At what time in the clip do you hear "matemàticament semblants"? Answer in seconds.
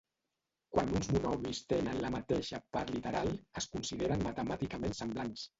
4.31-5.47